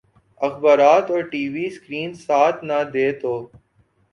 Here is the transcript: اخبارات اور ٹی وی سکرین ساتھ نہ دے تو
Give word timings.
اخبارات 0.41 1.05
اور 1.11 1.21
ٹی 1.31 1.43
وی 1.53 1.65
سکرین 1.75 2.11
ساتھ 2.25 2.59
نہ 2.69 2.79
دے 2.93 3.07
تو 3.21 3.33